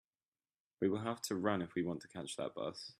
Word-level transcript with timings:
We 0.81 0.89
will 0.89 1.01
have 1.01 1.21
to 1.23 1.35
run 1.35 1.61
if 1.61 1.75
we 1.75 1.83
want 1.83 2.01
to 2.01 2.07
catch 2.07 2.35
that 2.37 2.55
bus. 2.55 2.89